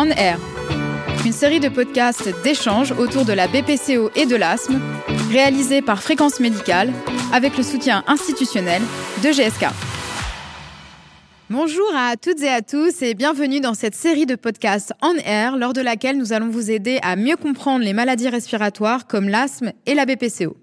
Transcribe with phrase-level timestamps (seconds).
[0.00, 0.38] On Air,
[1.26, 4.80] une série de podcasts d'échanges autour de la BPCO et de l'asthme,
[5.32, 6.92] réalisée par Fréquence Médicale
[7.32, 8.80] avec le soutien institutionnel
[9.24, 9.66] de GSK.
[11.50, 15.56] Bonjour à toutes et à tous et bienvenue dans cette série de podcasts On Air
[15.56, 19.72] lors de laquelle nous allons vous aider à mieux comprendre les maladies respiratoires comme l'asthme
[19.86, 20.56] et la BPCO.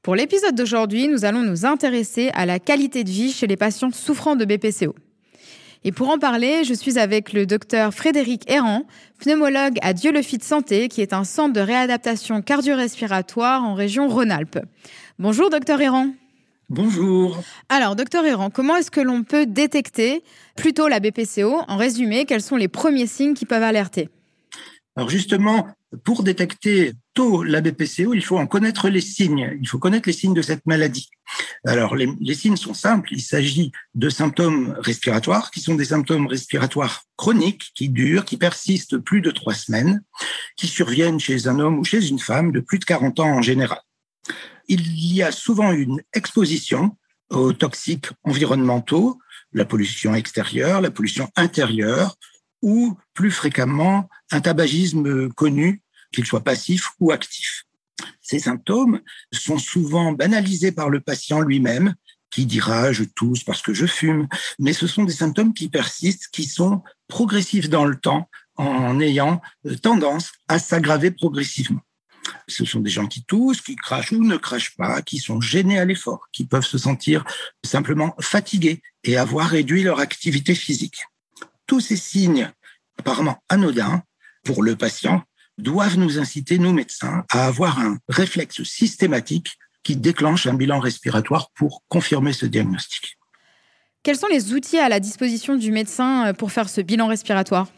[0.00, 3.90] Pour l'épisode d'aujourd'hui, nous allons nous intéresser à la qualité de vie chez les patients
[3.92, 4.94] souffrant de BPCO.
[5.82, 8.84] Et pour en parler, je suis avec le docteur Frédéric Errand,
[9.18, 14.06] pneumologue à Dieu le Fit Santé, qui est un centre de réadaptation cardio-respiratoire en région
[14.06, 14.58] Rhône-Alpes.
[15.18, 16.10] Bonjour, docteur Errand.
[16.68, 17.42] Bonjour.
[17.70, 20.22] Alors, docteur Errand, comment est-ce que l'on peut détecter
[20.54, 24.10] plutôt la BPCO En résumé, quels sont les premiers signes qui peuvent alerter?
[24.96, 25.66] Alors justement,
[26.04, 29.58] pour détecter tôt la BPCO, il faut en connaître les signes.
[29.60, 31.10] Il faut connaître les signes de cette maladie.
[31.66, 33.08] Alors, les, les signes sont simples.
[33.12, 38.98] Il s'agit de symptômes respiratoires qui sont des symptômes respiratoires chroniques qui durent, qui persistent
[38.98, 40.02] plus de trois semaines,
[40.56, 43.42] qui surviennent chez un homme ou chez une femme de plus de 40 ans en
[43.42, 43.80] général.
[44.68, 44.82] Il
[45.12, 46.96] y a souvent une exposition
[47.30, 49.18] aux toxiques environnementaux,
[49.52, 52.16] la pollution extérieure, la pollution intérieure,
[52.62, 57.64] ou plus fréquemment un tabagisme connu, qu'il soit passif ou actif.
[58.20, 59.00] Ces symptômes
[59.32, 61.94] sont souvent banalisés par le patient lui-même,
[62.30, 66.28] qui dira je tousse parce que je fume, mais ce sont des symptômes qui persistent,
[66.32, 69.40] qui sont progressifs dans le temps, en ayant
[69.82, 71.80] tendance à s'aggraver progressivement.
[72.46, 75.78] Ce sont des gens qui toussent, qui crachent ou ne crachent pas, qui sont gênés
[75.78, 77.24] à l'effort, qui peuvent se sentir
[77.64, 81.02] simplement fatigués et avoir réduit leur activité physique
[81.70, 82.50] tous ces signes
[82.98, 84.02] apparemment anodins
[84.44, 85.22] pour le patient
[85.56, 91.50] doivent nous inciter, nous médecins, à avoir un réflexe systématique qui déclenche un bilan respiratoire
[91.54, 93.16] pour confirmer ce diagnostic.
[94.02, 97.68] Quels sont les outils à la disposition du médecin pour faire ce bilan respiratoire?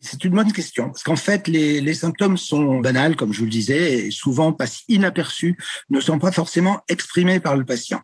[0.00, 3.44] C'est une bonne question, parce qu'en fait, les, les, symptômes sont banals, comme je vous
[3.44, 5.58] le disais, et souvent passent inaperçus,
[5.90, 8.00] ne sont pas forcément exprimés par le patient.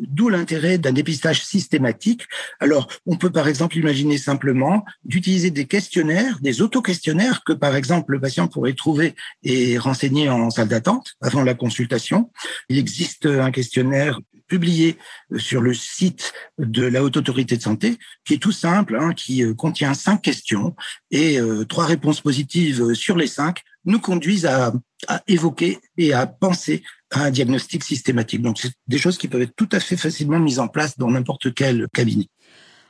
[0.00, 2.26] D'où l'intérêt d'un dépistage systématique.
[2.58, 8.12] Alors, on peut par exemple imaginer simplement d'utiliser des questionnaires, des auto-questionnaires que par exemple
[8.12, 12.30] le patient pourrait trouver et renseigner en salle d'attente avant la consultation.
[12.68, 14.20] Il existe un questionnaire
[14.50, 14.98] publié
[15.38, 17.96] sur le site de la Haute Autorité de Santé,
[18.26, 20.74] qui est tout simple, hein, qui euh, contient cinq questions
[21.10, 24.74] et euh, trois réponses positives sur les cinq nous conduisent à,
[25.08, 28.42] à évoquer et à penser à un diagnostic systématique.
[28.42, 31.10] Donc, c'est des choses qui peuvent être tout à fait facilement mises en place dans
[31.10, 32.26] n'importe quel cabinet.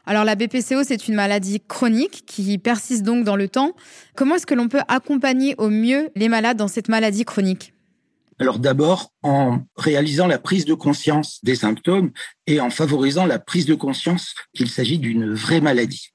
[0.06, 3.74] Alors la BPCO, c'est une maladie chronique qui persiste donc dans le temps.
[4.16, 7.74] Comment est-ce que l'on peut accompagner au mieux les malades dans cette maladie chronique?
[8.40, 12.10] Alors d'abord en réalisant la prise de conscience des symptômes
[12.46, 16.08] et en favorisant la prise de conscience qu'il s'agit d'une vraie maladie.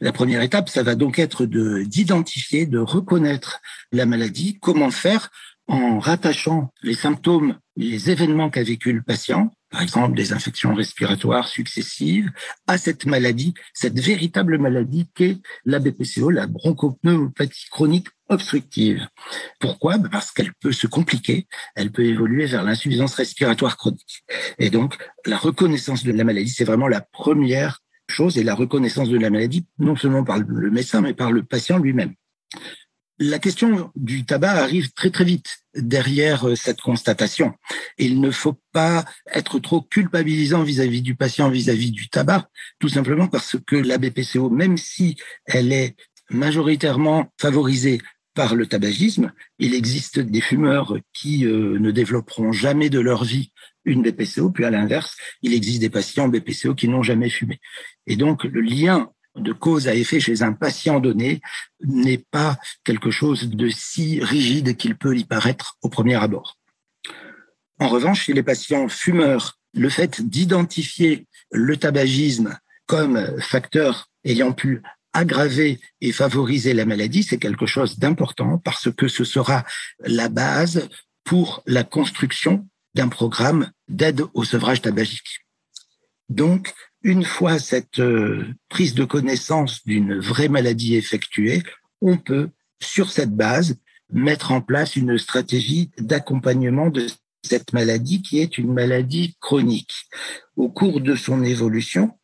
[0.00, 3.60] La première étape, ça va donc être de d'identifier, de reconnaître
[3.92, 4.58] la maladie.
[4.60, 5.30] Comment faire
[5.68, 11.48] en rattachant les symptômes, les événements qu'a vécu le patient, par exemple des infections respiratoires
[11.48, 12.30] successives,
[12.66, 19.06] à cette maladie, cette véritable maladie qu'est la BPCO, la bronchopneumopathie chronique obstructive.
[19.60, 19.98] Pourquoi?
[19.98, 24.24] Ben, Parce qu'elle peut se compliquer, elle peut évoluer vers l'insuffisance respiratoire chronique.
[24.58, 29.08] Et donc, la reconnaissance de la maladie, c'est vraiment la première chose, et la reconnaissance
[29.08, 32.14] de la maladie, non seulement par le médecin, mais par le patient lui-même.
[33.18, 37.54] La question du tabac arrive très très vite derrière euh, cette constatation.
[37.96, 43.26] Il ne faut pas être trop culpabilisant vis-à-vis du patient, vis-à-vis du tabac, tout simplement
[43.26, 45.16] parce que la BPCO, même si
[45.46, 45.96] elle est
[46.28, 48.02] majoritairement favorisée
[48.34, 53.50] par le tabagisme, il existe des fumeurs qui euh, ne développeront jamais de leur vie
[53.86, 57.60] une BPCO, puis à l'inverse, il existe des patients BPCO qui n'ont jamais fumé.
[58.06, 61.40] Et donc, le lien de cause à effet chez un patient donné
[61.84, 66.58] n'est pas quelque chose de si rigide qu'il peut y paraître au premier abord.
[67.78, 74.82] En revanche, chez les patients fumeurs, le fait d'identifier le tabagisme comme facteur ayant pu
[75.12, 79.64] aggraver et favoriser la maladie, c'est quelque chose d'important parce que ce sera
[80.00, 80.88] la base
[81.24, 85.40] pour la construction d'un programme d'aide au sevrage tabagique.
[86.28, 91.62] Donc, une fois cette euh, prise de connaissance d'une vraie maladie effectuée,
[92.00, 92.50] on peut,
[92.80, 93.76] sur cette base,
[94.12, 97.06] mettre en place une stratégie d'accompagnement de
[97.42, 99.94] cette maladie qui est une maladie chronique.
[100.56, 102.18] Au cours de son évolution,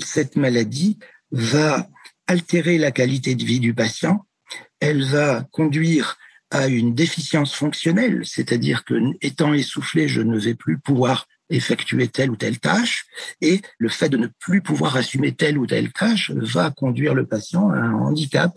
[0.00, 0.98] cette maladie
[1.30, 1.88] va
[2.26, 4.24] altérer la qualité de vie du patient,
[4.80, 6.16] elle va conduire
[6.50, 12.30] à une déficience fonctionnelle, c'est-à-dire que étant essoufflé, je ne vais plus pouvoir effectuer telle
[12.30, 13.06] ou telle tâche
[13.40, 17.26] et le fait de ne plus pouvoir assumer telle ou telle tâche va conduire le
[17.26, 18.56] patient à un handicap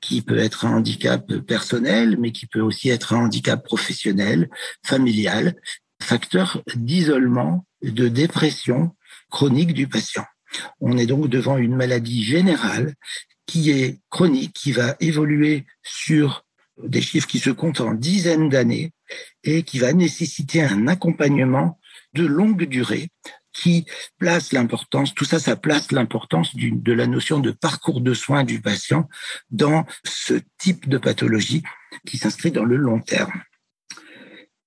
[0.00, 4.48] qui peut être un handicap personnel mais qui peut aussi être un handicap professionnel,
[4.84, 5.56] familial,
[6.02, 8.94] facteur d'isolement, de dépression
[9.30, 10.24] chronique du patient.
[10.80, 12.94] On est donc devant une maladie générale
[13.46, 16.44] qui est chronique, qui va évoluer sur
[16.82, 18.92] des chiffres qui se comptent en dizaines d'années
[19.44, 21.78] et qui va nécessiter un accompagnement
[22.16, 23.10] de longue durée
[23.52, 23.86] qui
[24.18, 28.60] place l'importance, tout ça, ça place l'importance de la notion de parcours de soins du
[28.60, 29.08] patient
[29.50, 31.62] dans ce type de pathologie
[32.06, 33.42] qui s'inscrit dans le long terme.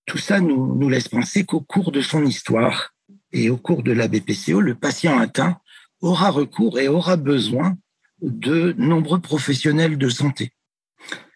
[0.05, 2.95] Tout ça nous, nous laisse penser qu'au cours de son histoire
[3.31, 5.59] et au cours de la BPCO, le patient atteint
[6.01, 7.77] aura recours et aura besoin
[8.21, 10.51] de nombreux professionnels de santé.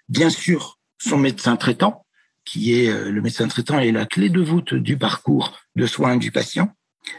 [0.10, 2.06] Bien sûr, son médecin traitant,
[2.46, 6.18] qui est euh, le médecin traitant est la clé de voûte du parcours de soins
[6.18, 6.72] du patient,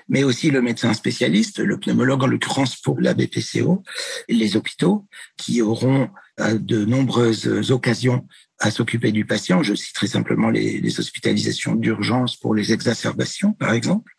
[0.08, 3.82] mais aussi le médecin spécialiste, le pneumologue en l'occurrence pour la BPCO,
[4.28, 8.26] les hôpitaux qui auront à de nombreuses occasions
[8.58, 9.62] à s'occuper du patient.
[9.62, 14.12] Je citerai simplement les, les hospitalisations d'urgence pour les exacerbations, par exemple.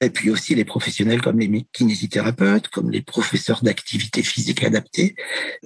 [0.00, 5.14] Et puis aussi les professionnels comme les kinésithérapeutes, comme les professeurs d'activité physique adaptée,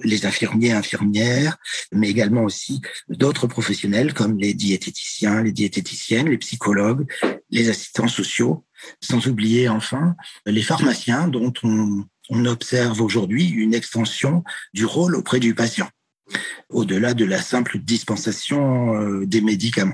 [0.03, 1.57] les infirmiers, infirmières,
[1.91, 7.09] mais également aussi d'autres professionnels comme les diététiciens, les diététiciennes, les psychologues,
[7.51, 8.64] les assistants sociaux,
[9.01, 12.05] sans oublier enfin les pharmaciens dont on,
[12.45, 14.43] observe aujourd'hui une extension
[14.73, 15.87] du rôle auprès du patient
[16.69, 19.93] au-delà de la simple dispensation euh, des médicaments.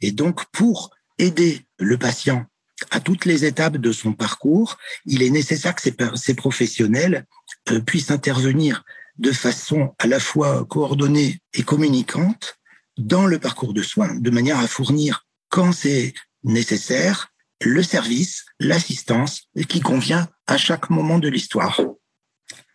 [0.00, 2.44] Et donc, pour aider le patient
[2.90, 5.82] à toutes les étapes de son parcours, il est nécessaire que
[6.14, 7.24] ces, professionnels
[7.70, 8.84] euh, puissent intervenir
[9.18, 12.58] de façon à la fois coordonnée et communicante
[12.96, 16.14] dans le parcours de soins, de manière à fournir, quand c'est
[16.44, 21.80] nécessaire, le service, l'assistance qui convient à chaque moment de l'histoire.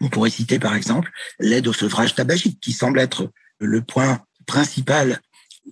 [0.01, 5.19] On pourrait citer par exemple l'aide au sevrage tabagique, qui semble être le point principal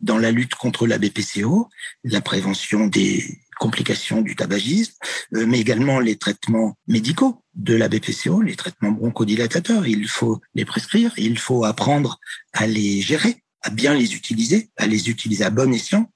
[0.02, 1.68] dans la lutte contre la BPCO,
[2.06, 4.94] la prévention des complications du tabagisme,
[5.36, 9.86] euh, mais également les traitements médicaux de la BPCO, les traitements bronchodilatateurs.
[9.86, 12.20] Il faut les prescrire, il faut apprendre
[12.54, 16.10] à les gérer, à bien les utiliser, à les utiliser à bon escient.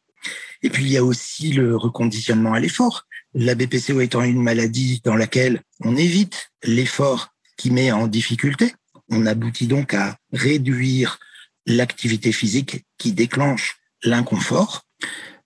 [0.62, 3.06] Et puis il y a aussi le reconditionnement à l'effort.
[3.34, 8.74] La BPCO étant une maladie dans laquelle on évite l'effort qui met en difficulté.
[9.10, 11.20] On aboutit donc à réduire
[11.66, 14.84] l'activité physique qui déclenche l'inconfort.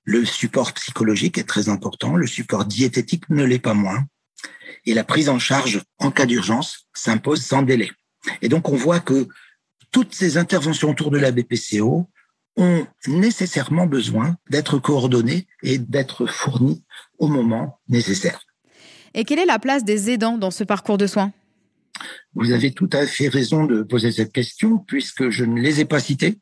[0.03, 4.05] Le support psychologique est très important, le support diététique ne l'est pas moins.
[4.85, 7.91] Et la prise en charge en cas d'urgence s'impose sans délai.
[8.41, 9.27] Et donc on voit que
[9.91, 12.09] toutes ces interventions autour de la BPCO
[12.57, 16.83] ont nécessairement besoin d'être coordonnées et d'être fournies
[17.17, 18.45] au moment nécessaire.
[19.13, 21.31] Et quelle est la place des aidants dans ce parcours de soins?
[22.33, 25.85] Vous avez tout à fait raison de poser cette question puisque je ne les ai
[25.85, 26.39] pas cités,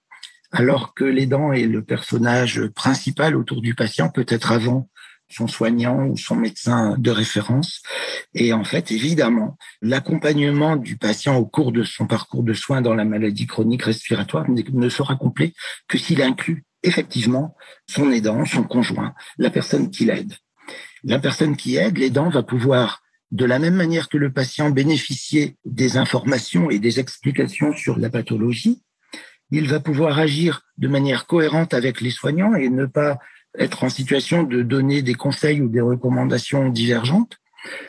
[0.52, 4.90] alors que l'aidant est le personnage principal autour du patient, peut-être avant
[5.30, 7.82] son soignant ou son médecin de référence.
[8.34, 12.96] Et en fait, évidemment, l'accompagnement du patient au cours de son parcours de soins dans
[12.96, 15.54] la maladie chronique respiratoire ne sera complet
[15.88, 17.56] que s'il inclut effectivement
[17.88, 20.34] son aidant, son conjoint, la personne qui l'aide.
[21.04, 23.02] La personne qui aide, l'aidant, va pouvoir
[23.32, 28.10] de la même manière que le patient bénéficiait des informations et des explications sur la
[28.10, 28.82] pathologie,
[29.52, 33.18] il va pouvoir agir de manière cohérente avec les soignants et ne pas
[33.58, 37.38] être en situation de donner des conseils ou des recommandations divergentes.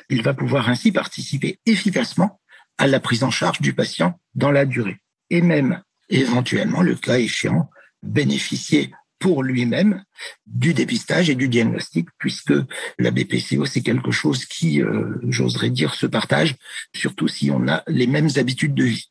[0.09, 2.41] Il va pouvoir ainsi participer efficacement
[2.79, 4.99] à la prise en charge du patient dans la durée
[5.31, 7.71] et même éventuellement, le cas échéant,
[8.03, 10.05] bénéficier pour lui-même
[10.47, 12.55] du dépistage et du diagnostic, puisque
[12.99, 16.55] la BPCO, c'est quelque chose qui, euh, j'oserais dire, se partage,
[16.95, 19.11] surtout si on a les mêmes habitudes de vie.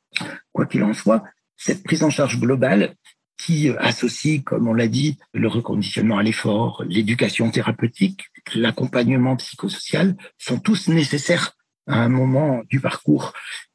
[0.53, 1.23] Quoi qu'il en soit,
[1.57, 2.95] cette prise en charge globale
[3.37, 8.25] qui associe, comme on l'a dit, le reconditionnement à l'effort, l'éducation thérapeutique,
[8.55, 11.53] l'accompagnement psychosocial, sont tous nécessaires
[11.87, 13.33] à un moment du parcours.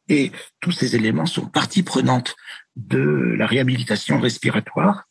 [0.08, 2.34] Et tous ces éléments sont partie prenante
[2.76, 5.04] de la réhabilitation respiratoire.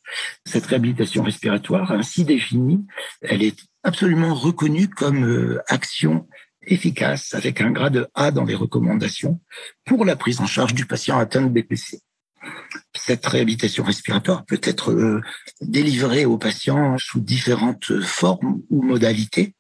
[0.46, 2.86] Cette réhabilitation respiratoire, ainsi définie,
[3.22, 6.28] elle est absolument reconnue comme euh, action
[6.64, 9.42] efficace avec un grade A dans les recommandations
[9.86, 12.02] pour la prise en charge du patient atteint de BPC.
[12.96, 15.22] Cette réhabilitation respiratoire peut être euh,
[15.62, 19.56] délivrée aux patients sous différentes formes ou modalités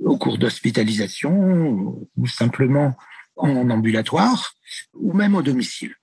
[0.00, 2.96] au cours d'hospitalisation ou simplement
[3.36, 4.54] en ambulatoire
[4.94, 5.94] ou même au domicile.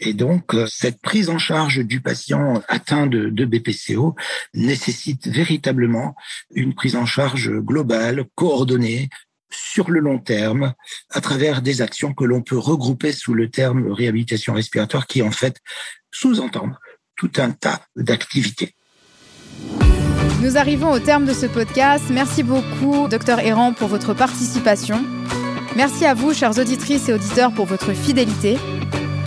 [0.00, 4.14] Et donc, euh, cette prise en charge du patient atteint de, de, BPCO
[4.54, 6.14] nécessite véritablement
[6.54, 9.08] une prise en charge globale, coordonnée,
[9.50, 10.74] sur le long terme,
[11.10, 15.30] à travers des actions que l'on peut regrouper sous le terme réhabilitation respiratoire, qui en
[15.30, 15.58] fait
[16.10, 16.76] sous-entendent
[17.16, 18.74] tout un tas d'activités.
[20.42, 22.04] Nous arrivons au terme de ce podcast.
[22.10, 25.04] Merci beaucoup, docteur Errant, pour votre participation.
[25.76, 28.56] Merci à vous, chères auditrices et auditeurs, pour votre fidélité.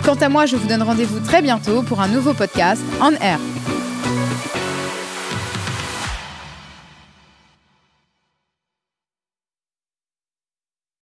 [0.04, 3.38] Quant à moi, je vous donne rendez-vous très bientôt pour un nouveau podcast en air.